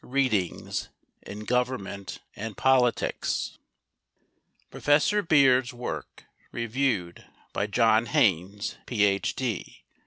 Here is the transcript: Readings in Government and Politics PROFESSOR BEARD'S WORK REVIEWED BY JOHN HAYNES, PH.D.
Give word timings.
Readings 0.03 0.89
in 1.21 1.41
Government 1.41 2.21
and 2.35 2.57
Politics 2.57 3.59
PROFESSOR 4.71 5.21
BEARD'S 5.21 5.75
WORK 5.75 6.25
REVIEWED 6.51 7.25
BY 7.53 7.67
JOHN 7.67 8.05
HAYNES, 8.07 8.77
PH.D. 8.87 9.83